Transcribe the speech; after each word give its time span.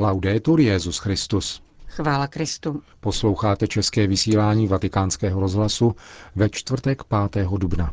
Laudetur 0.00 0.60
Jezus 0.60 0.98
Christus. 0.98 1.62
Chvála 1.86 2.26
Kristu. 2.26 2.82
Posloucháte 3.00 3.68
české 3.68 4.06
vysílání 4.06 4.68
Vatikánského 4.68 5.40
rozhlasu 5.40 5.94
ve 6.36 6.48
čtvrtek 6.50 7.02
5. 7.32 7.48
dubna. 7.58 7.90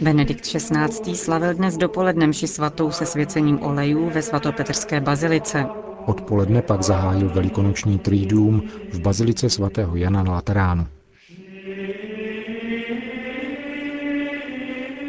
Benedikt 0.00 0.46
XVI. 0.46 1.16
slavil 1.16 1.54
dnes 1.54 1.76
dopoledne 1.76 2.26
mši 2.26 2.48
svatou 2.48 2.90
se 2.90 3.06
svěcením 3.06 3.62
olejů 3.62 4.10
ve 4.10 4.22
svatopetrské 4.22 5.00
bazilice. 5.00 5.66
Odpoledne 6.06 6.62
pak 6.62 6.82
zahájil 6.82 7.28
velikonoční 7.28 7.98
triduum 7.98 8.62
v 8.92 9.00
bazilice 9.00 9.50
svatého 9.50 9.96
Jana 9.96 10.22
na 10.22 10.32
Lateránu. 10.32 10.86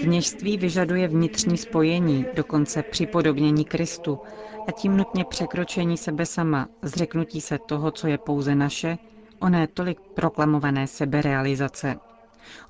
Kněžství 0.06 0.58
vyžaduje 0.58 1.08
vnitřní 1.08 1.58
spojení, 1.58 2.26
dokonce 2.34 2.84
připodobnění 2.84 3.66
Kristu 3.66 4.20
a 4.68 4.72
tím 4.72 4.98
nutně 4.98 5.26
překročení 5.26 5.98
sebe 5.98 6.26
sama, 6.26 6.68
zřeknutí 6.82 7.42
se 7.42 7.60
toho, 7.66 7.92
co 7.92 8.08
je 8.08 8.18
pouze 8.18 8.56
naše, 8.56 8.98
oné 9.40 9.68
tolik 9.68 10.00
proklamované 10.02 10.88
seberealizace. 10.88 11.96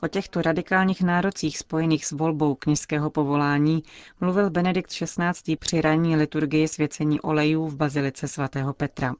O 0.03 0.07
těchto 0.07 0.41
radikálních 0.41 1.01
nárocích 1.01 1.57
spojených 1.57 2.05
s 2.05 2.11
volbou 2.11 2.55
kněžského 2.55 3.09
povolání 3.09 3.83
mluvil 4.21 4.49
Benedikt 4.49 4.89
XVI. 4.89 5.55
při 5.59 5.81
ranní 5.81 6.15
liturgii 6.15 6.67
svěcení 6.67 7.21
olejů 7.21 7.67
v 7.67 7.75
bazilice 7.75 8.27
svatého 8.27 8.73
Petra. 8.73 9.13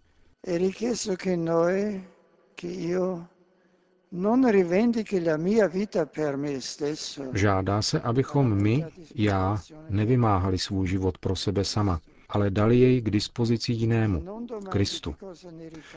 Žádá 7.33 7.81
se, 7.81 8.01
abychom 8.01 8.55
my, 8.55 8.85
já, 9.15 9.61
nevymáhali 9.89 10.57
svůj 10.57 10.87
život 10.87 11.17
pro 11.17 11.35
sebe 11.35 11.63
sama, 11.63 12.01
ale 12.29 12.49
dali 12.49 12.79
jej 12.79 13.01
k 13.01 13.09
dispozici 13.09 13.71
jinému, 13.71 14.47
Kristu. 14.69 15.15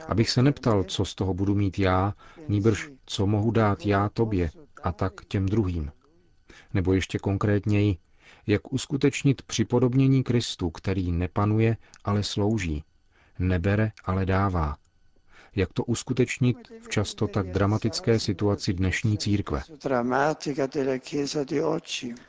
Abych 0.09 0.31
se 0.31 0.43
neptal, 0.43 0.85
co 0.85 1.05
z 1.05 1.15
toho 1.15 1.35
budu 1.35 1.55
mít 1.55 1.79
já, 1.79 2.15
níbrž 2.49 2.91
co 3.07 3.27
mohu 3.27 3.51
dát 3.51 3.87
já 3.87 4.09
tobě 4.09 4.51
a 4.83 4.93
tak 4.93 5.25
těm 5.25 5.47
druhým. 5.47 5.91
Nebo 6.75 6.93
ještě 6.93 7.19
konkrétněji, 7.19 7.97
jak 8.47 8.73
uskutečnit 8.73 9.43
připodobnění 9.43 10.23
Kristu, 10.23 10.71
který 10.71 11.13
nepanuje, 11.13 11.77
ale 12.05 12.23
slouží, 12.23 12.85
nebere, 13.39 13.93
ale 14.05 14.27
dává, 14.27 14.77
jak 15.59 15.73
to 15.73 15.85
uskutečnit 15.85 16.57
v 16.81 16.89
často 16.89 17.27
tak 17.29 17.51
dramatické 17.51 18.19
situaci 18.19 18.73
dnešní 18.73 19.19
církve. 19.19 19.63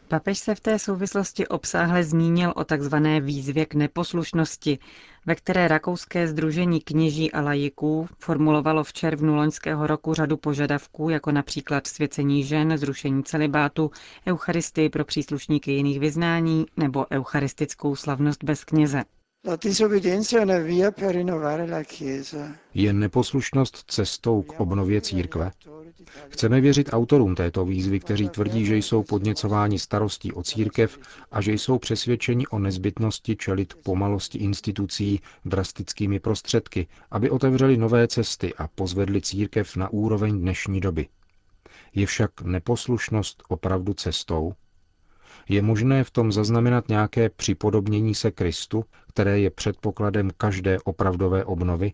Papež 0.08 0.39
se 0.39 0.55
v 0.55 0.59
té 0.59 0.80
souvislosti 0.80 1.47
obsáhle 1.47 2.03
zmínil 2.03 2.53
o 2.55 2.63
takzvané 2.63 3.22
výzvě 3.22 3.66
k 3.66 3.73
neposlušnosti, 3.75 4.80
ve 5.25 5.35
které 5.35 5.67
rakouské 5.67 6.27
združení 6.27 6.81
kněží 6.81 7.31
a 7.31 7.41
lajiků 7.41 8.07
formulovalo 8.19 8.83
v 8.83 8.94
červnu 8.94 9.35
loňského 9.35 9.88
roku 9.88 10.13
řadu 10.13 10.38
požadavků, 10.38 11.09
jako 11.09 11.31
například 11.31 11.88
svěcení 11.88 12.44
žen, 12.44 12.77
zrušení 12.77 13.23
celibátu, 13.23 13.91
eucharistii 14.27 14.89
pro 14.89 15.05
příslušníky 15.05 15.72
jiných 15.72 16.00
vyznání 16.00 16.66
nebo 16.77 17.05
eucharistickou 17.11 17.95
slavnost 17.95 18.44
bez 18.44 18.63
kněze. 18.63 19.03
Je 22.73 22.93
neposlušnost 22.93 23.83
cestou 23.91 24.41
k 24.41 24.59
obnově 24.59 25.01
církve? 25.01 25.51
Chceme 26.29 26.61
věřit 26.61 26.89
autorům 26.91 27.35
této 27.35 27.65
výzvy, 27.65 27.99
kteří 27.99 28.29
tvrdí, 28.29 28.65
že 28.65 28.77
jsou 28.77 29.03
podněcováni 29.03 29.79
starostí 29.79 30.33
o 30.33 30.43
církev 30.43 30.99
a 31.31 31.41
že 31.41 31.53
jsou 31.53 31.77
přesvědčeni 31.79 32.47
o 32.47 32.59
nezbytnosti 32.59 33.35
čelit 33.35 33.73
pomalosti 33.83 34.38
institucí 34.38 35.19
drastickými 35.45 36.19
prostředky, 36.19 36.88
aby 37.11 37.29
otevřeli 37.29 37.78
nové 37.78 38.07
cesty 38.07 38.53
a 38.55 38.67
pozvedli 38.67 39.22
církev 39.22 39.75
na 39.75 39.89
úroveň 39.89 40.39
dnešní 40.41 40.79
doby. 40.79 41.07
Je 41.95 42.05
však 42.05 42.41
neposlušnost 42.41 43.44
opravdu 43.47 43.94
cestou? 43.94 44.53
Je 45.50 45.61
možné 45.61 46.03
v 46.03 46.11
tom 46.11 46.31
zaznamenat 46.31 46.89
nějaké 46.89 47.29
připodobnění 47.29 48.16
se 48.16 48.31
Kristu, 48.31 48.85
které 49.07 49.39
je 49.39 49.50
předpokladem 49.50 50.29
každé 50.38 50.79
opravdové 50.79 51.45
obnovy? 51.45 51.94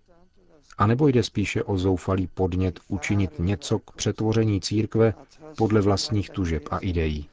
A 0.77 0.87
nebo 0.87 1.07
jde 1.07 1.23
spíše 1.23 1.63
o 1.63 1.77
zoufalý 1.77 2.27
podnět 2.27 2.79
učinit 2.87 3.31
něco 3.39 3.79
k 3.79 3.91
přetvoření 3.95 4.61
církve 4.61 5.13
podle 5.57 5.81
vlastních 5.81 6.29
tužeb 6.29 6.63
a 6.71 6.77
ideí? 6.77 7.29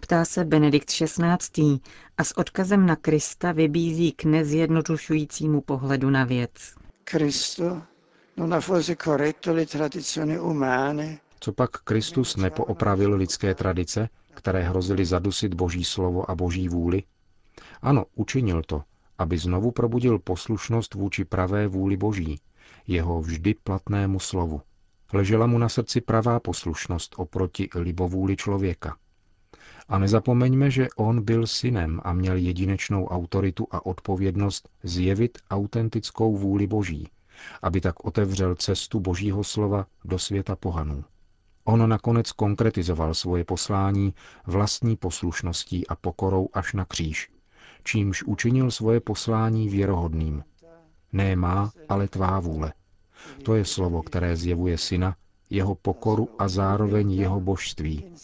Ptá 0.00 0.24
se 0.24 0.44
Benedikt 0.44 0.88
XVI. 0.90 1.78
a 2.18 2.24
s 2.24 2.38
odkazem 2.38 2.86
na 2.86 2.96
Krista 2.96 3.52
vybízí 3.52 4.12
k 4.12 4.24
nezjednodušujícímu 4.24 5.60
pohledu 5.60 6.10
na 6.10 6.24
věc. 6.24 6.50
Cristo 7.04 7.82
non 8.36 8.52
ha 8.52 8.60
forse 8.60 8.96
corretto 8.96 9.52
le 9.54 9.66
tradizioni 9.66 10.38
umane 10.38 11.18
co 11.44 11.52
pak 11.52 11.70
Kristus 11.70 12.36
nepoopravil 12.36 13.14
lidské 13.14 13.54
tradice, 13.54 14.08
které 14.34 14.62
hrozily 14.62 15.04
zadusit 15.04 15.54
Boží 15.54 15.84
slovo 15.84 16.30
a 16.30 16.34
Boží 16.34 16.68
vůli? 16.68 17.02
Ano, 17.82 18.04
učinil 18.14 18.62
to, 18.62 18.82
aby 19.18 19.38
znovu 19.38 19.70
probudil 19.70 20.18
poslušnost 20.18 20.94
vůči 20.94 21.24
pravé 21.24 21.68
vůli 21.68 21.96
Boží, 21.96 22.40
jeho 22.86 23.20
vždy 23.20 23.54
platnému 23.54 24.20
slovu. 24.20 24.62
Ležela 25.12 25.46
mu 25.46 25.58
na 25.58 25.68
srdci 25.68 26.00
pravá 26.00 26.40
poslušnost 26.40 27.14
oproti 27.18 27.68
libovůli 27.74 28.36
člověka. 28.36 28.96
A 29.88 29.98
nezapomeňme, 29.98 30.70
že 30.70 30.88
on 30.96 31.24
byl 31.24 31.46
synem 31.46 32.00
a 32.04 32.12
měl 32.12 32.36
jedinečnou 32.36 33.06
autoritu 33.06 33.66
a 33.70 33.86
odpovědnost 33.86 34.68
zjevit 34.82 35.38
autentickou 35.50 36.36
vůli 36.36 36.66
Boží, 36.66 37.08
aby 37.62 37.80
tak 37.80 38.04
otevřel 38.04 38.54
cestu 38.54 39.00
Božího 39.00 39.44
slova 39.44 39.86
do 40.04 40.18
světa 40.18 40.56
pohanů. 40.56 41.04
On 41.64 41.88
nakonec 41.88 42.32
konkretizoval 42.32 43.14
svoje 43.14 43.44
poslání 43.44 44.14
vlastní 44.46 44.96
poslušností 44.96 45.86
a 45.86 45.94
pokorou 45.96 46.48
až 46.52 46.72
na 46.72 46.84
kříž, 46.84 47.30
čímž 47.84 48.22
učinil 48.22 48.70
svoje 48.70 49.00
poslání 49.00 49.68
věrohodným. 49.68 50.44
Ne 51.12 51.36
má, 51.36 51.72
ale 51.88 52.08
tvá 52.08 52.40
vůle. 52.40 52.72
To 53.42 53.54
je 53.54 53.64
slovo, 53.64 54.02
které 54.02 54.36
zjevuje 54.36 54.78
syna, 54.78 55.16
jeho 55.50 55.74
pokoru 55.74 56.28
a 56.38 56.48
zároveň 56.48 57.12
jeho 57.12 57.40
božství 57.40 58.14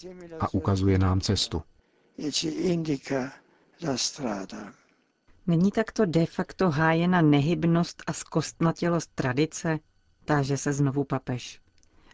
a 0.41 0.55
ukazuje 0.55 0.99
nám 0.99 1.21
cestu. 1.21 1.63
Není 5.47 5.71
takto 5.71 6.07
de 6.07 6.27
facto 6.27 6.71
hájena 6.71 7.23
nehybnost 7.23 8.03
a 8.07 8.13
zkostnatělost 8.13 9.11
tradice? 9.15 9.79
Táže 10.25 10.57
se 10.57 10.73
znovu 10.73 11.05
papež 11.05 11.61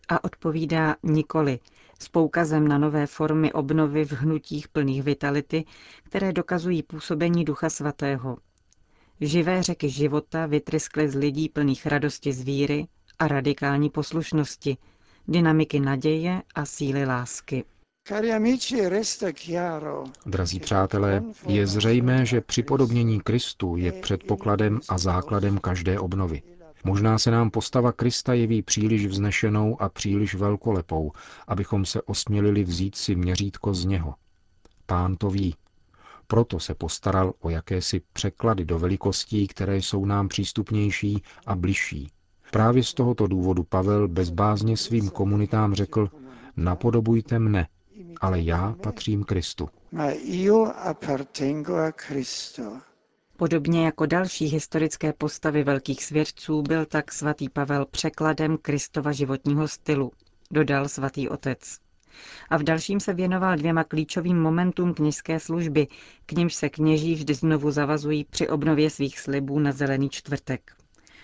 a 0.08 0.24
odpovídá 0.24 0.96
nikoli, 1.02 1.58
s 2.00 2.08
poukazem 2.08 2.68
na 2.68 2.78
nové 2.78 3.06
formy 3.06 3.52
obnovy 3.52 4.04
v 4.04 4.12
hnutích 4.12 4.68
plných 4.68 5.02
vitality, 5.02 5.64
které 6.02 6.32
dokazují 6.32 6.82
působení 6.82 7.44
Ducha 7.44 7.70
Svatého. 7.70 8.38
Živé 9.20 9.62
řeky 9.62 9.88
života 9.90 10.46
vytryskly 10.46 11.08
z 11.08 11.14
lidí 11.14 11.48
plných 11.48 11.86
radosti 11.86 12.32
z 12.32 12.42
víry 12.42 12.86
a 13.18 13.28
radikální 13.28 13.90
poslušnosti, 13.90 14.76
dynamiky 15.28 15.80
naděje 15.80 16.42
a 16.54 16.66
síly 16.66 17.04
lásky. 17.04 17.64
Drazí 20.26 20.60
přátelé, 20.60 21.22
je 21.46 21.66
zřejmé, 21.66 22.26
že 22.26 22.40
připodobnění 22.40 23.20
Kristu 23.20 23.76
je 23.76 23.92
předpokladem 23.92 24.80
a 24.88 24.98
základem 24.98 25.58
každé 25.58 25.98
obnovy. 25.98 26.42
Možná 26.86 27.18
se 27.18 27.30
nám 27.30 27.50
postava 27.50 27.92
Krista 27.92 28.34
jeví 28.34 28.62
příliš 28.62 29.06
vznešenou 29.06 29.82
a 29.82 29.88
příliš 29.88 30.34
velkolepou, 30.34 31.12
abychom 31.48 31.84
se 31.84 32.02
osmělili 32.02 32.64
vzít 32.64 32.94
si 32.96 33.14
měřítko 33.14 33.74
z 33.74 33.84
něho. 33.84 34.14
Pán 34.86 35.16
to 35.16 35.30
ví. 35.30 35.54
Proto 36.26 36.60
se 36.60 36.74
postaral 36.74 37.32
o 37.40 37.50
jakési 37.50 38.00
překlady 38.12 38.64
do 38.64 38.78
velikostí, 38.78 39.46
které 39.46 39.76
jsou 39.76 40.04
nám 40.04 40.28
přístupnější 40.28 41.22
a 41.46 41.56
bližší. 41.56 42.10
Právě 42.50 42.84
z 42.84 42.94
tohoto 42.94 43.26
důvodu 43.26 43.62
Pavel 43.64 44.08
bezbázně 44.08 44.76
svým 44.76 45.10
komunitám 45.10 45.74
řekl, 45.74 46.10
napodobujte 46.56 47.38
mne, 47.38 47.68
ale 48.20 48.40
já 48.40 48.74
patřím 48.82 49.24
Kristu. 49.24 49.68
Ma 49.92 50.10
io 50.10 50.72
appartengo 50.84 51.74
a 51.76 51.92
Cristo. 51.92 52.62
Podobně 53.38 53.84
jako 53.84 54.06
další 54.06 54.46
historické 54.46 55.12
postavy 55.12 55.64
velkých 55.64 56.04
svědců 56.04 56.62
byl 56.62 56.86
tak 56.86 57.12
svatý 57.12 57.48
Pavel 57.48 57.86
překladem 57.86 58.58
Kristova 58.62 59.12
životního 59.12 59.68
stylu, 59.68 60.12
dodal 60.50 60.88
svatý 60.88 61.28
otec. 61.28 61.78
A 62.50 62.56
v 62.56 62.62
dalším 62.62 63.00
se 63.00 63.14
věnoval 63.14 63.56
dvěma 63.56 63.84
klíčovým 63.84 64.40
momentům 64.40 64.94
kněžské 64.94 65.40
služby, 65.40 65.88
k 66.26 66.32
nimž 66.32 66.54
se 66.54 66.68
kněží 66.68 67.14
vždy 67.14 67.34
znovu 67.34 67.70
zavazují 67.70 68.24
při 68.24 68.48
obnově 68.48 68.90
svých 68.90 69.20
slibů 69.20 69.58
na 69.58 69.72
zelený 69.72 70.10
čtvrtek. 70.10 70.72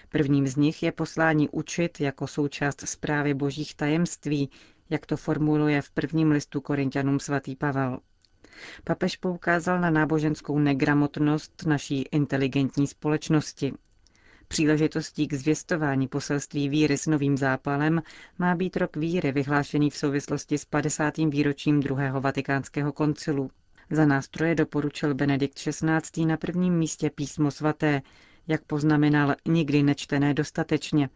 Prvním 0.08 0.46
z 0.46 0.56
nich 0.56 0.82
je 0.82 0.92
poslání 0.92 1.48
učit 1.48 2.00
jako 2.00 2.26
součást 2.26 2.80
zprávy 2.88 3.34
božích 3.34 3.74
tajemství, 3.74 4.50
jak 4.90 5.06
to 5.06 5.16
formuluje 5.16 5.82
v 5.82 5.90
prvním 5.90 6.30
listu 6.30 6.60
Korintianům 6.60 7.20
svatý 7.20 7.56
Pavel. 7.56 7.98
Papež 8.84 9.16
poukázal 9.16 9.80
na 9.80 9.90
náboženskou 9.90 10.58
negramotnost 10.58 11.66
naší 11.66 12.02
inteligentní 12.02 12.86
společnosti. 12.86 13.72
Příležitostí 14.48 15.28
k 15.28 15.34
zvěstování 15.34 16.08
poselství 16.08 16.68
víry 16.68 16.98
s 16.98 17.06
novým 17.06 17.36
zápalem 17.36 18.02
má 18.38 18.54
být 18.54 18.76
rok 18.76 18.96
víry 18.96 19.32
vyhlášený 19.32 19.90
v 19.90 19.96
souvislosti 19.96 20.58
s 20.58 20.64
50. 20.64 21.16
výročím 21.16 21.80
druhého 21.80 22.20
vatikánského 22.20 22.92
koncilu. 22.92 23.50
Za 23.90 24.06
nástroje 24.06 24.54
doporučil 24.54 25.14
Benedikt 25.14 25.54
XVI. 25.54 26.26
na 26.26 26.36
prvním 26.36 26.74
místě 26.74 27.10
písmo 27.10 27.50
svaté, 27.50 28.02
jak 28.48 28.62
poznamenal, 28.64 29.34
nikdy 29.46 29.82
nečtené 29.82 30.34
dostatečně, 30.34 31.08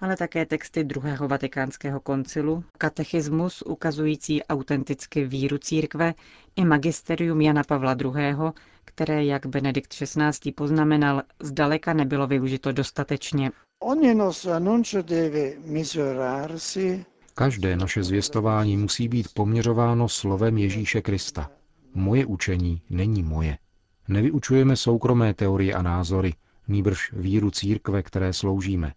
ale 0.00 0.16
také 0.16 0.46
texty 0.46 0.84
druhého 0.84 1.28
vatikánského 1.28 2.00
koncilu, 2.00 2.64
katechismus 2.78 3.62
ukazující 3.62 4.42
autenticky 4.42 5.24
víru 5.24 5.58
církve 5.58 6.14
i 6.56 6.64
magisterium 6.64 7.40
Jana 7.40 7.62
Pavla 7.64 7.96
II., 8.04 8.52
které, 8.84 9.24
jak 9.24 9.46
Benedikt 9.46 9.94
XVI. 9.94 10.52
poznamenal, 10.52 11.22
zdaleka 11.40 11.92
nebylo 11.92 12.26
využito 12.26 12.72
dostatečně. 12.72 13.50
Každé 17.34 17.76
naše 17.76 18.02
zvěstování 18.02 18.76
musí 18.76 19.08
být 19.08 19.28
poměřováno 19.34 20.08
slovem 20.08 20.58
Ježíše 20.58 21.02
Krista. 21.02 21.50
Moje 21.94 22.26
učení 22.26 22.82
není 22.90 23.22
moje. 23.22 23.58
Nevyučujeme 24.08 24.76
soukromé 24.76 25.34
teorie 25.34 25.74
a 25.74 25.82
názory, 25.82 26.34
nýbrž 26.68 27.12
víru 27.12 27.50
církve, 27.50 28.02
které 28.02 28.32
sloužíme. 28.32 28.92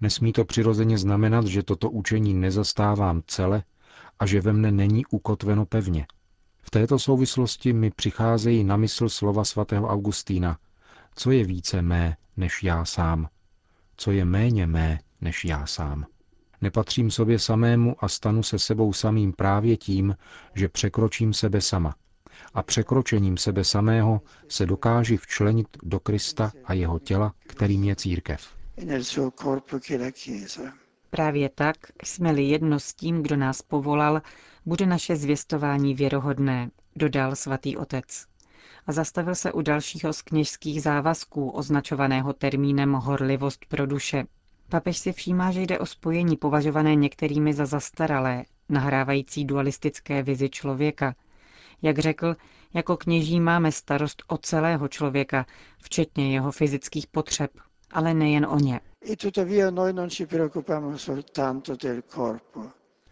Nesmí 0.00 0.32
to 0.32 0.44
přirozeně 0.44 0.98
znamenat, 0.98 1.46
že 1.46 1.62
toto 1.62 1.90
učení 1.90 2.34
nezastávám 2.34 3.22
cele 3.26 3.62
a 4.18 4.26
že 4.26 4.40
ve 4.40 4.52
mne 4.52 4.70
není 4.70 5.06
ukotveno 5.06 5.66
pevně. 5.66 6.06
V 6.70 6.78
této 6.78 6.98
souvislosti 6.98 7.72
mi 7.72 7.90
přicházejí 7.90 8.64
na 8.64 8.76
mysl 8.76 9.08
slova 9.08 9.44
svatého 9.44 9.88
Augustína, 9.88 10.58
co 11.14 11.30
je 11.30 11.44
více 11.44 11.82
mé 11.82 12.16
než 12.36 12.62
já 12.62 12.84
sám, 12.84 13.28
co 13.96 14.10
je 14.10 14.24
méně 14.24 14.66
mé 14.66 14.98
než 15.20 15.44
já 15.44 15.66
sám. 15.66 16.06
Nepatřím 16.60 17.10
sobě 17.10 17.38
samému 17.38 17.96
a 17.98 18.08
stanu 18.08 18.42
se 18.42 18.58
sebou 18.58 18.92
samým 18.92 19.32
právě 19.32 19.76
tím, 19.76 20.16
že 20.54 20.68
překročím 20.68 21.32
sebe 21.32 21.60
sama. 21.60 21.94
A 22.54 22.62
překročením 22.62 23.36
sebe 23.36 23.64
samého 23.64 24.20
se 24.48 24.66
dokáži 24.66 25.16
včlenit 25.16 25.68
do 25.82 26.00
Krista 26.00 26.52
a 26.64 26.72
jeho 26.72 26.98
těla, 26.98 27.32
kterým 27.46 27.84
je 27.84 27.96
církev. 27.96 28.48
Právě 31.10 31.48
tak, 31.54 31.76
jsme-li 32.04 32.42
jedno 32.42 32.80
s 32.80 32.94
tím, 32.94 33.22
kdo 33.22 33.36
nás 33.36 33.62
povolal, 33.62 34.22
bude 34.66 34.86
naše 34.86 35.16
zvěstování 35.16 35.94
věrohodné, 35.94 36.70
dodal 36.96 37.36
svatý 37.36 37.76
otec. 37.76 38.26
A 38.86 38.92
zastavil 38.92 39.34
se 39.34 39.52
u 39.52 39.62
dalšího 39.62 40.12
z 40.12 40.22
kněžských 40.22 40.82
závazků, 40.82 41.50
označovaného 41.50 42.32
termínem 42.32 42.92
horlivost 42.92 43.64
pro 43.68 43.86
duše. 43.86 44.24
Papež 44.68 44.98
si 44.98 45.12
všímá, 45.12 45.50
že 45.52 45.60
jde 45.62 45.78
o 45.78 45.86
spojení 45.86 46.36
považované 46.36 46.94
některými 46.94 47.54
za 47.54 47.66
zastaralé, 47.66 48.44
nahrávající 48.68 49.44
dualistické 49.44 50.22
vizi 50.22 50.50
člověka. 50.50 51.14
Jak 51.82 51.98
řekl, 51.98 52.36
jako 52.74 52.96
kněží 52.96 53.40
máme 53.40 53.72
starost 53.72 54.22
o 54.28 54.38
celého 54.38 54.88
člověka, 54.88 55.46
včetně 55.82 56.34
jeho 56.34 56.52
fyzických 56.52 57.06
potřeb, 57.06 57.50
ale 57.90 58.14
nejen 58.14 58.46
o 58.46 58.58
ně. 58.58 58.80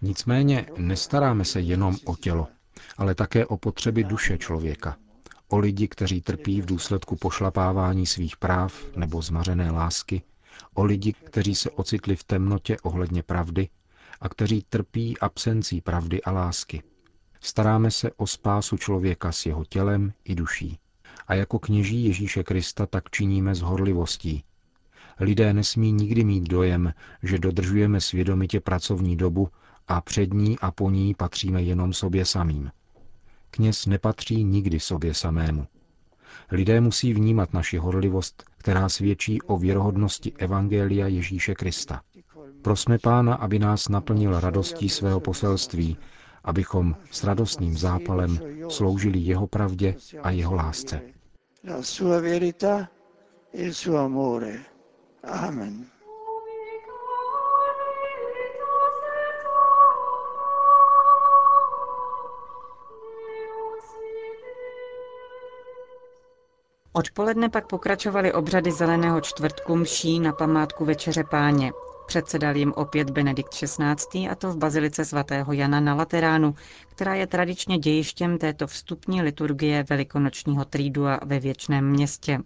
Nicméně 0.03 0.67
nestaráme 0.77 1.45
se 1.45 1.61
jenom 1.61 1.97
o 2.05 2.17
tělo, 2.17 2.49
ale 2.97 3.15
také 3.15 3.47
o 3.47 3.57
potřeby 3.57 4.05
duše 4.05 4.39
člověka. 4.39 4.97
O 5.49 5.59
lidi, 5.59 5.89
kteří 5.89 6.21
trpí 6.21 6.61
v 6.63 6.67
důsledku 6.67 7.17
pošlapávání 7.17 8.07
svých 8.07 8.37
práv 8.37 8.97
nebo 8.97 9.23
zmařené 9.23 9.71
lásky, 9.71 10.23
o 10.75 10.85
lidi, 10.85 11.13
kteří 11.13 11.55
se 11.55 11.71
ocitli 11.71 12.17
v 12.17 12.25
temnotě 12.25 12.77
ohledně 12.83 13.23
pravdy 13.23 13.69
a 14.21 14.29
kteří 14.29 14.65
trpí 14.69 15.19
absencí 15.19 15.81
pravdy 15.81 16.23
a 16.23 16.31
lásky. 16.31 16.83
Staráme 17.41 17.91
se 17.91 18.11
o 18.17 18.27
spásu 18.27 18.77
člověka 18.77 19.33
s 19.33 19.47
jeho 19.47 19.65
tělem 19.65 20.13
i 20.25 20.35
duší. 20.35 20.79
A 21.27 21.35
jako 21.35 21.59
kněží 21.59 22.05
Ježíše 22.05 22.43
Krista 22.43 22.87
tak 22.87 23.11
činíme 23.11 23.55
s 23.55 23.61
horlivostí, 23.61 24.45
Lidé 25.21 25.55
nesmí 25.55 25.93
nikdy 25.93 26.25
mít 26.25 26.49
dojem, 26.49 26.95
že 27.23 27.39
dodržujeme 27.39 28.01
svědomitě 28.01 28.61
pracovní 28.61 29.17
dobu 29.17 29.49
a 29.89 30.01
před 30.01 30.35
ní 30.35 30.59
a 30.59 30.71
po 30.71 30.91
ní 30.91 31.15
patříme 31.15 31.63
jenom 31.63 31.93
sobě 31.93 32.25
samým. 32.25 32.71
Kněz 33.51 33.87
nepatří 33.87 34.45
nikdy 34.45 34.81
sobě 34.81 35.15
samému. 35.15 35.67
Lidé 36.51 36.81
musí 36.81 37.15
vnímat 37.15 37.53
naši 37.53 37.77
horlivost, 37.79 38.45
která 38.59 38.89
svědčí 38.89 39.43
o 39.43 39.59
věrohodnosti 39.59 40.33
Evangelia 40.39 41.07
Ježíše 41.07 41.55
Krista. 41.55 42.03
Prosme 42.63 42.99
Pána, 42.99 43.35
aby 43.35 43.59
nás 43.59 43.89
naplnil 43.89 44.41
radostí 44.41 44.89
svého 44.89 45.21
poselství, 45.21 45.97
abychom 46.45 46.97
s 47.11 47.25
radostným 47.25 47.77
zápalem 47.79 48.39
sloužili 48.69 49.19
jeho 49.19 49.47
pravdě 49.47 49.95
a 50.23 50.31
jeho 50.31 50.55
lásce. 50.55 51.01
La 51.65 51.83
sua 51.83 52.21
verità 52.21 52.89
e 53.53 53.63
il 53.63 53.75
suo 53.75 53.97
amore. 53.99 54.59
Amen. 55.25 55.98
Odpoledne 66.99 67.49
pak 67.49 67.67
pokračovaly 67.67 68.33
obřady 68.33 68.73
zeleného 68.73 69.21
čtvrtku 69.21 69.77
mší 69.77 70.21
na 70.21 70.33
památku 70.33 70.85
Večeře 70.85 71.25
páně. 71.25 71.73
Předsedal 72.07 72.57
jim 72.57 72.73
opět 72.77 73.11
Benedikt 73.11 73.55
XVI. 73.55 74.29
a 74.29 74.35
to 74.35 74.53
v 74.53 74.57
bazilice 74.57 75.05
svatého 75.05 75.53
Jana 75.53 75.81
na 75.81 75.95
Lateránu, 75.95 76.55
která 76.89 77.15
je 77.15 77.27
tradičně 77.27 77.79
dějištěm 77.79 78.39
této 78.39 78.67
vstupní 78.67 79.23
liturgie 79.23 79.85
velikonočního 79.91 80.65
trídua 80.65 81.21
ve 81.25 81.39
věčném 81.41 81.91
městě. 81.91 82.39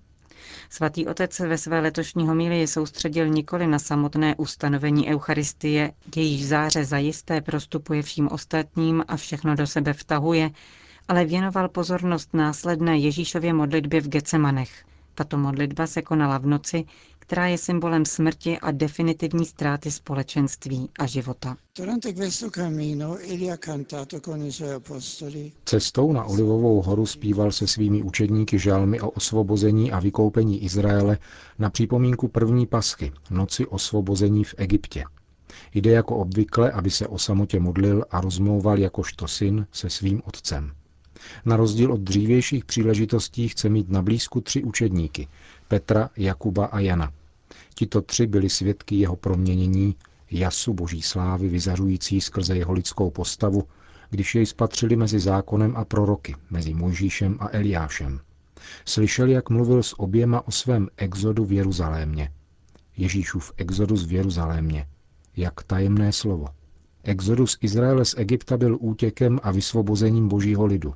Svatý 0.70 1.06
otec 1.06 1.38
ve 1.38 1.58
své 1.58 1.80
letošní 1.80 2.28
homílii 2.28 2.66
soustředil 2.66 3.28
nikoli 3.28 3.66
na 3.66 3.78
samotné 3.78 4.34
ustanovení 4.36 5.08
Eucharistie, 5.08 5.92
jejíž 6.16 6.46
záře 6.46 6.84
zajisté 6.84 7.40
prostupuje 7.40 8.02
vším 8.02 8.28
ostatním 8.28 9.04
a 9.08 9.16
všechno 9.16 9.54
do 9.54 9.66
sebe 9.66 9.92
vtahuje, 9.92 10.50
ale 11.08 11.24
věnoval 11.24 11.68
pozornost 11.68 12.34
následné 12.34 12.98
Ježíšově 12.98 13.52
modlitbě 13.52 14.00
v 14.00 14.08
Gecemanech. 14.08 14.84
Tato 15.14 15.38
modlitba 15.38 15.86
se 15.86 16.02
konala 16.02 16.38
v 16.38 16.46
noci, 16.46 16.84
která 17.18 17.46
je 17.46 17.58
symbolem 17.58 18.04
smrti 18.04 18.58
a 18.58 18.70
definitivní 18.70 19.44
ztráty 19.46 19.90
společenství 19.90 20.88
a 20.98 21.06
života. 21.06 21.56
Cestou 25.64 26.12
na 26.12 26.24
Olivovou 26.24 26.82
horu 26.82 27.06
zpíval 27.06 27.52
se 27.52 27.66
svými 27.66 28.02
učedníky 28.02 28.58
žalmy 28.58 29.00
o 29.00 29.10
osvobození 29.10 29.92
a 29.92 30.00
vykoupení 30.00 30.64
Izraele 30.64 31.18
na 31.58 31.70
připomínku 31.70 32.28
první 32.28 32.66
paschy, 32.66 33.12
noci 33.30 33.66
osvobození 33.66 34.44
v 34.44 34.54
Egyptě. 34.58 35.04
Jde 35.74 35.90
jako 35.90 36.16
obvykle, 36.16 36.70
aby 36.72 36.90
se 36.90 37.06
o 37.06 37.18
samotě 37.18 37.60
modlil 37.60 38.04
a 38.10 38.20
rozmlouval 38.20 38.78
jakožto 38.78 39.28
syn 39.28 39.66
se 39.72 39.90
svým 39.90 40.22
otcem. 40.24 40.72
Na 41.44 41.56
rozdíl 41.56 41.92
od 41.92 42.00
dřívějších 42.00 42.64
příležitostí 42.64 43.48
chce 43.48 43.68
mít 43.68 43.90
na 43.90 44.02
blízku 44.02 44.40
tři 44.40 44.62
učedníky, 44.62 45.28
Petra, 45.68 46.10
Jakuba 46.16 46.66
a 46.66 46.80
Jana. 46.80 47.12
Tito 47.74 48.02
tři 48.02 48.26
byli 48.26 48.50
svědky 48.50 48.96
jeho 48.96 49.16
proměnění, 49.16 49.96
jasu 50.30 50.74
boží 50.74 51.02
slávy 51.02 51.48
vyzařující 51.48 52.20
skrze 52.20 52.56
jeho 52.56 52.72
lidskou 52.72 53.10
postavu, 53.10 53.64
když 54.10 54.34
jej 54.34 54.46
spatřili 54.46 54.96
mezi 54.96 55.20
zákonem 55.20 55.76
a 55.76 55.84
proroky, 55.84 56.34
mezi 56.50 56.74
Mojžíšem 56.74 57.36
a 57.40 57.48
Eliášem. 57.52 58.20
Slyšeli, 58.84 59.32
jak 59.32 59.50
mluvil 59.50 59.82
s 59.82 60.00
oběma 60.00 60.46
o 60.46 60.50
svém 60.50 60.88
exodu 60.96 61.44
v 61.44 61.52
Jeruzalémě. 61.52 62.32
Ježíšův 62.96 63.52
exodus 63.56 64.06
v 64.06 64.12
Jeruzalémě. 64.12 64.86
Jak 65.36 65.62
tajemné 65.62 66.12
slovo. 66.12 66.46
Exodus 67.04 67.58
Izraele 67.60 68.04
z 68.04 68.14
Egypta 68.18 68.56
byl 68.56 68.78
útěkem 68.80 69.40
a 69.42 69.50
vysvobozením 69.50 70.28
božího 70.28 70.66
lidu. 70.66 70.94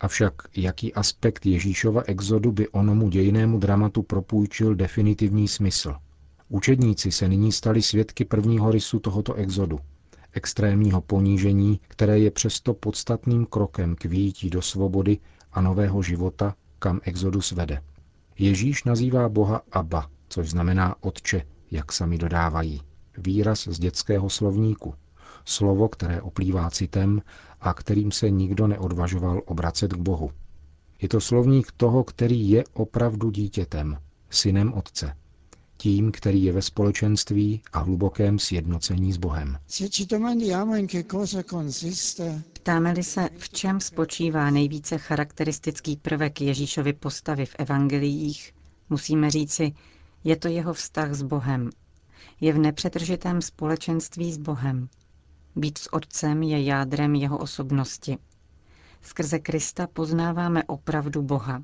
Avšak 0.00 0.34
jaký 0.56 0.94
aspekt 0.94 1.46
Ježíšova 1.46 2.02
exodu 2.06 2.52
by 2.52 2.68
onomu 2.68 3.08
dějnému 3.08 3.58
dramatu 3.58 4.02
propůjčil 4.02 4.74
definitivní 4.74 5.48
smysl? 5.48 5.94
Učedníci 6.48 7.12
se 7.12 7.28
nyní 7.28 7.52
stali 7.52 7.82
svědky 7.82 8.24
prvního 8.24 8.70
rysu 8.70 8.98
tohoto 8.98 9.34
exodu, 9.34 9.80
extrémního 10.32 11.00
ponížení, 11.00 11.80
které 11.88 12.18
je 12.18 12.30
přesto 12.30 12.74
podstatným 12.74 13.46
krokem 13.46 13.96
k 13.96 14.04
výjití 14.04 14.50
do 14.50 14.62
svobody 14.62 15.18
a 15.52 15.60
nového 15.60 16.02
života, 16.02 16.54
kam 16.78 17.00
exodus 17.02 17.52
vede. 17.52 17.82
Ježíš 18.38 18.84
nazývá 18.84 19.28
Boha 19.28 19.62
Abba, 19.72 20.10
což 20.28 20.50
znamená 20.50 20.94
Otče, 21.00 21.42
jak 21.70 21.92
sami 21.92 22.18
dodávají. 22.18 22.80
Výraz 23.18 23.68
z 23.68 23.78
dětského 23.78 24.30
slovníku. 24.30 24.94
Slovo, 25.48 25.88
které 25.88 26.22
oplývá 26.22 26.70
citem 26.70 27.22
a 27.60 27.74
kterým 27.74 28.12
se 28.12 28.30
nikdo 28.30 28.66
neodvažoval 28.66 29.42
obracet 29.46 29.92
k 29.92 29.98
Bohu. 29.98 30.30
Je 31.02 31.08
to 31.08 31.20
slovník 31.20 31.72
toho, 31.76 32.04
který 32.04 32.50
je 32.50 32.64
opravdu 32.72 33.30
dítětem, 33.30 33.98
synem 34.30 34.72
Otce. 34.72 35.16
Tím, 35.76 36.12
který 36.12 36.44
je 36.44 36.52
ve 36.52 36.62
společenství 36.62 37.62
a 37.72 37.78
hlubokém 37.78 38.38
sjednocení 38.38 39.12
s 39.12 39.16
Bohem. 39.16 39.58
Ptáme-li 42.52 43.02
se, 43.02 43.28
v 43.38 43.48
čem 43.48 43.80
spočívá 43.80 44.50
nejvíce 44.50 44.98
charakteristický 44.98 45.96
prvek 45.96 46.40
Ježíšovy 46.40 46.92
postavy 46.92 47.46
v 47.46 47.54
evangeliích, 47.58 48.54
musíme 48.90 49.30
říci, 49.30 49.72
je 50.24 50.36
to 50.36 50.48
jeho 50.48 50.72
vztah 50.72 51.14
s 51.14 51.22
Bohem. 51.22 51.70
Je 52.40 52.52
v 52.52 52.58
nepřetržitém 52.58 53.42
společenství 53.42 54.32
s 54.32 54.38
Bohem. 54.38 54.88
Být 55.56 55.78
s 55.78 55.92
Otcem 55.92 56.42
je 56.42 56.64
jádrem 56.64 57.14
jeho 57.14 57.38
osobnosti. 57.38 58.18
Skrze 59.02 59.38
Krista 59.38 59.86
poznáváme 59.86 60.64
opravdu 60.64 61.22
Boha. 61.22 61.62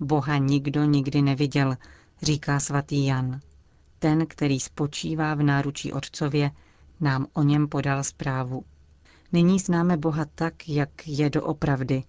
Boha 0.00 0.38
nikdo 0.38 0.84
nikdy 0.84 1.22
neviděl, 1.22 1.76
říká 2.22 2.60
svatý 2.60 3.06
Jan. 3.06 3.40
Ten, 3.98 4.26
který 4.26 4.60
spočívá 4.60 5.34
v 5.34 5.42
náručí 5.42 5.92
Otcově, 5.92 6.50
nám 7.00 7.26
o 7.32 7.42
něm 7.42 7.68
podal 7.68 8.04
zprávu. 8.04 8.64
Nyní 9.32 9.58
známe 9.58 9.96
Boha 9.96 10.24
tak, 10.34 10.68
jak 10.68 11.08
je 11.08 11.30
doopravdy. 11.30 12.04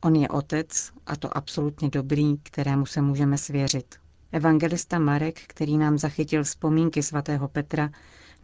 On 0.00 0.16
je 0.16 0.28
Otec, 0.28 0.92
a 1.06 1.16
to 1.16 1.36
absolutně 1.36 1.90
dobrý, 1.90 2.38
kterému 2.42 2.86
se 2.86 3.02
můžeme 3.02 3.38
svěřit. 3.38 3.94
Evangelista 4.32 4.98
Marek, 4.98 5.40
který 5.46 5.78
nám 5.78 5.98
zachytil 5.98 6.44
vzpomínky 6.44 7.02
svatého 7.02 7.48
Petra, 7.48 7.90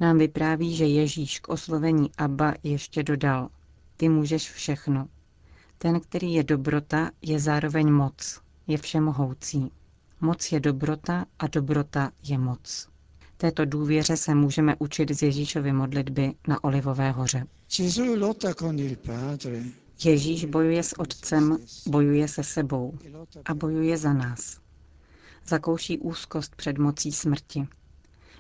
nám 0.00 0.19
vypráví, 0.19 0.76
že 0.76 0.85
Ježíš 0.85 1.41
k 1.41 1.49
oslovení 1.49 2.11
Abba 2.19 2.55
ještě 2.62 3.03
dodal. 3.03 3.49
Ty 3.97 4.09
můžeš 4.09 4.50
všechno. 4.50 5.09
Ten, 5.79 6.00
který 6.00 6.33
je 6.33 6.45
dobrota, 6.45 7.11
je 7.23 7.41
zároveň 7.41 7.91
moc, 7.93 8.41
je 8.67 8.79
všemohoucí. 8.79 9.71
Moc 10.21 10.53
je 10.53 10.61
dobrota 10.61 11.25
a 11.38 11.47
dobrota 11.47 12.11
je 12.23 12.38
moc. 12.38 12.88
Této 13.37 13.65
důvěře 13.65 14.17
se 14.17 14.35
můžeme 14.35 14.76
učit 14.79 15.11
z 15.11 15.23
Ježíšovy 15.23 15.73
modlitby 15.73 16.35
na 16.49 16.65
Olivové 16.65 17.11
hoře. 17.11 17.47
Ježíš 20.05 20.45
bojuje 20.45 20.83
s 20.83 20.99
Otcem, 20.99 21.59
bojuje 21.87 22.29
se 22.29 22.45
sebou 22.45 22.99
a 23.45 23.55
bojuje 23.55 23.99
za 23.99 24.12
nás. 24.12 24.61
Zakouší 25.47 25.99
úzkost 25.99 26.57
před 26.57 26.79
mocí 26.79 27.12
smrti. 27.12 27.69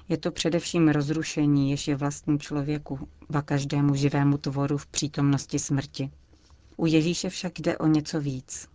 Je 0.08 0.16
to 0.16 0.30
především 0.30 0.88
rozrušení, 0.88 1.70
jež 1.70 1.88
je 1.88 1.96
vlastní 1.96 2.38
člověku, 2.38 3.08
ba 3.30 3.42
každému 3.42 3.94
živému 3.94 4.38
tvoru 4.38 4.78
v 4.78 4.86
přítomnosti 4.86 5.58
smrti. 5.58 6.10
U 6.76 6.86
Ježíše 6.86 7.30
však 7.30 7.60
jde 7.60 7.78
o 7.78 7.86
něco 7.86 8.20
víc. 8.20 8.68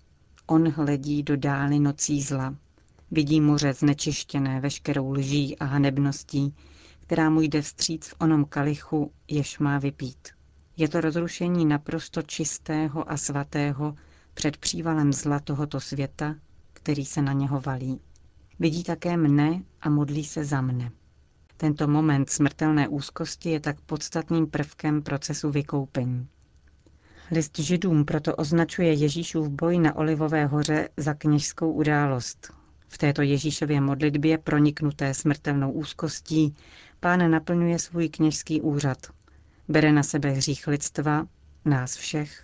On 0.47 0.69
hledí 0.69 1.23
do 1.23 1.37
dály 1.37 1.79
nocí 1.79 2.21
zla. 2.21 2.55
Vidí 3.11 3.41
moře 3.41 3.73
znečištěné 3.73 4.59
veškerou 4.59 5.11
lží 5.11 5.57
a 5.59 5.65
hanebností, 5.65 6.55
která 6.99 7.29
mu 7.29 7.41
jde 7.41 7.61
vstříc 7.61 8.07
v 8.07 8.15
onom 8.19 8.45
kalichu, 8.45 9.11
jež 9.27 9.59
má 9.59 9.79
vypít. 9.79 10.27
Je 10.77 10.89
to 10.89 11.01
rozrušení 11.01 11.65
naprosto 11.65 12.21
čistého 12.21 13.11
a 13.11 13.17
svatého 13.17 13.95
před 14.33 14.57
přívalem 14.57 15.13
zla 15.13 15.39
tohoto 15.39 15.79
světa, 15.79 16.35
který 16.73 17.05
se 17.05 17.21
na 17.21 17.33
něho 17.33 17.61
valí. 17.61 17.99
Vidí 18.59 18.83
také 18.83 19.17
mne 19.17 19.63
a 19.81 19.89
modlí 19.89 20.23
se 20.23 20.45
za 20.45 20.61
mne. 20.61 20.91
Tento 21.61 21.87
moment 21.87 22.29
smrtelné 22.29 22.87
úzkosti 22.87 23.49
je 23.49 23.59
tak 23.59 23.81
podstatným 23.81 24.47
prvkem 24.47 25.01
procesu 25.01 25.49
vykoupení. 25.51 26.27
List 27.31 27.59
židům 27.59 28.05
proto 28.05 28.35
označuje 28.35 28.93
Ježíšův 28.93 29.47
boj 29.49 29.79
na 29.79 29.95
Olivové 29.95 30.45
hoře 30.45 30.89
za 30.97 31.13
kněžskou 31.13 31.71
událost. 31.71 32.53
V 32.87 32.97
této 32.97 33.21
Ježíšově 33.21 33.81
modlitbě 33.81 34.37
proniknuté 34.37 35.13
smrtelnou 35.13 35.71
úzkostí 35.71 36.55
pán 36.99 37.31
naplňuje 37.31 37.79
svůj 37.79 38.09
kněžský 38.09 38.61
úřad. 38.61 38.97
Bere 39.67 39.91
na 39.91 40.03
sebe 40.03 40.29
hřích 40.31 40.67
lidstva, 40.67 41.27
nás 41.65 41.95
všech 41.95 42.43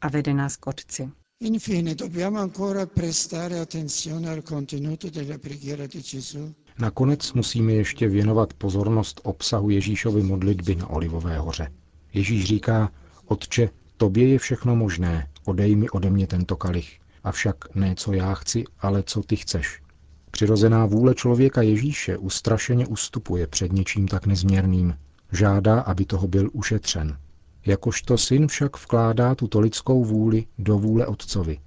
a 0.00 0.08
vede 0.08 0.34
nás 0.34 0.56
k 0.56 0.66
Otci. 0.66 1.10
Infine, 1.40 1.94
dobbiamo 1.94 2.38
ancora 2.38 2.86
prestare 2.86 3.60
attenzione 3.60 4.30
al 4.30 4.42
contenuto 4.42 5.10
della 5.10 5.38
preghiera 5.38 5.86
di 5.86 6.02
Gesù. 6.02 6.54
Nakonec 6.78 7.32
musíme 7.32 7.72
ještě 7.72 8.08
věnovat 8.08 8.54
pozornost 8.54 9.20
obsahu 9.24 9.70
Ježíšovy 9.70 10.22
modlitby 10.22 10.74
na 10.74 10.90
Olivové 10.90 11.38
hoře. 11.38 11.72
Ježíš 12.12 12.44
říká, 12.44 12.90
Otče, 13.26 13.70
tobě 13.96 14.28
je 14.28 14.38
všechno 14.38 14.76
možné, 14.76 15.28
odej 15.44 15.76
mi 15.76 15.90
ode 15.90 16.10
mě 16.10 16.26
tento 16.26 16.56
kalich. 16.56 17.00
Avšak 17.24 17.74
ne 17.74 17.94
co 17.94 18.12
já 18.12 18.34
chci, 18.34 18.64
ale 18.80 19.02
co 19.02 19.22
ty 19.22 19.36
chceš. 19.36 19.82
Přirozená 20.30 20.86
vůle 20.86 21.14
člověka 21.14 21.62
Ježíše 21.62 22.16
ustrašeně 22.16 22.86
ustupuje 22.86 23.46
před 23.46 23.72
něčím 23.72 24.08
tak 24.08 24.26
nezměrným. 24.26 24.94
Žádá, 25.32 25.80
aby 25.80 26.04
toho 26.04 26.28
byl 26.28 26.50
ušetřen. 26.52 27.18
Jakožto 27.66 28.18
syn 28.18 28.48
však 28.48 28.76
vkládá 28.76 29.34
tuto 29.34 29.60
lidskou 29.60 30.04
vůli 30.04 30.46
do 30.58 30.78
vůle 30.78 31.06
otcovi. 31.06 31.58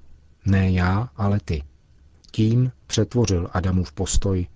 Ne 0.46 0.72
já, 0.72 1.10
ale 1.16 1.40
ty. 1.46 1.64
Tím 2.32 2.72
přetvořil 2.88 3.50
Adamův 3.54 3.92
postoj, 3.92 4.48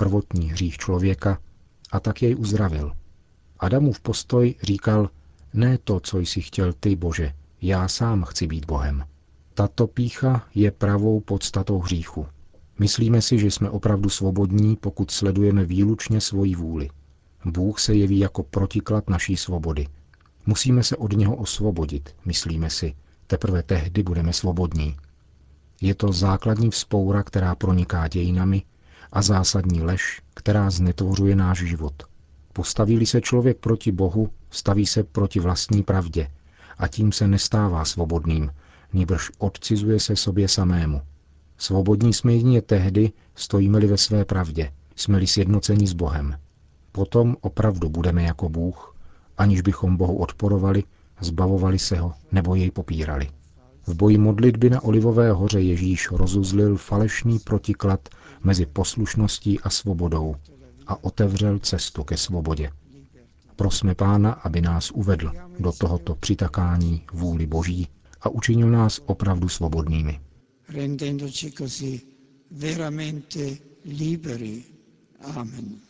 prvotní 0.00 0.50
hřích 0.50 0.78
člověka, 0.78 1.38
a 1.92 2.00
tak 2.00 2.22
jej 2.22 2.36
uzdravil. 2.38 2.92
Adamův 3.58 4.00
postoj 4.00 4.54
říkal, 4.62 5.10
ne 5.54 5.78
to, 5.78 6.00
co 6.00 6.18
jsi 6.18 6.40
chtěl 6.40 6.72
ty, 6.72 6.96
Bože, 6.96 7.32
já 7.62 7.88
sám 7.88 8.24
chci 8.24 8.46
být 8.46 8.64
Bohem. 8.64 9.04
Tato 9.54 9.86
pícha 9.86 10.48
je 10.54 10.70
pravou 10.70 11.20
podstatou 11.20 11.78
hříchu. 11.78 12.26
Myslíme 12.78 13.22
si, 13.22 13.38
že 13.38 13.46
jsme 13.46 13.70
opravdu 13.70 14.08
svobodní, 14.08 14.76
pokud 14.76 15.10
sledujeme 15.10 15.64
výlučně 15.64 16.20
svoji 16.20 16.54
vůli. 16.54 16.88
Bůh 17.44 17.78
se 17.80 17.94
jeví 17.94 18.18
jako 18.18 18.42
protiklad 18.42 19.10
naší 19.10 19.36
svobody. 19.36 19.86
Musíme 20.46 20.82
se 20.82 20.96
od 20.96 21.12
něho 21.12 21.36
osvobodit, 21.36 22.14
myslíme 22.24 22.70
si. 22.70 22.94
Teprve 23.26 23.62
tehdy 23.62 24.02
budeme 24.02 24.32
svobodní. 24.32 24.96
Je 25.80 25.94
to 25.94 26.12
základní 26.12 26.70
vzpoura, 26.70 27.22
která 27.22 27.54
proniká 27.54 28.08
dějinami 28.08 28.62
a 29.12 29.22
zásadní 29.22 29.82
lež, 29.82 30.20
která 30.34 30.70
znetvořuje 30.70 31.36
náš 31.36 31.58
život. 31.58 32.02
Postaví 32.52 33.06
se 33.06 33.20
člověk 33.20 33.58
proti 33.58 33.92
Bohu, 33.92 34.30
staví 34.50 34.86
se 34.86 35.04
proti 35.04 35.40
vlastní 35.40 35.82
pravdě 35.82 36.30
a 36.78 36.88
tím 36.88 37.12
se 37.12 37.28
nestává 37.28 37.84
svobodným, 37.84 38.50
níbrž 38.92 39.30
odcizuje 39.38 40.00
se 40.00 40.16
sobě 40.16 40.48
samému. 40.48 41.02
Svobodní 41.58 42.12
jsme 42.14 42.32
jedině 42.32 42.62
tehdy, 42.62 43.12
stojíme-li 43.34 43.86
ve 43.86 43.96
své 43.96 44.24
pravdě, 44.24 44.72
jsme-li 44.96 45.26
sjednoceni 45.26 45.86
s 45.86 45.92
Bohem. 45.92 46.38
Potom 46.92 47.36
opravdu 47.40 47.88
budeme 47.88 48.22
jako 48.22 48.48
Bůh, 48.48 48.96
aniž 49.38 49.60
bychom 49.60 49.96
Bohu 49.96 50.16
odporovali, 50.16 50.84
zbavovali 51.20 51.78
se 51.78 51.96
ho 51.96 52.12
nebo 52.32 52.54
jej 52.54 52.70
popírali. 52.70 53.28
V 53.86 53.94
boji 53.94 54.18
modlitby 54.18 54.70
na 54.70 54.80
Olivové 54.84 55.32
hoře 55.32 55.60
Ježíš 55.60 56.10
rozuzlil 56.10 56.76
falešný 56.76 57.38
protiklad 57.38 58.08
mezi 58.44 58.66
poslušností 58.66 59.60
a 59.60 59.70
svobodou 59.70 60.36
a 60.86 61.04
otevřel 61.04 61.58
cestu 61.58 62.04
ke 62.04 62.16
svobodě. 62.16 62.70
Prosme 63.56 63.94
Pána, 63.94 64.32
aby 64.32 64.60
nás 64.60 64.90
uvedl 64.90 65.32
do 65.58 65.72
tohoto 65.72 66.14
přitakání 66.14 67.02
vůli 67.12 67.46
Boží 67.46 67.88
a 68.20 68.28
učinil 68.28 68.70
nás 68.70 69.00
opravdu 69.06 69.48
svobodnými. 69.48 70.20
Rendendoci 70.68 71.50
così 71.50 72.00
veramente 72.50 73.56
liberi. 73.84 74.64
Amen. 75.34 75.89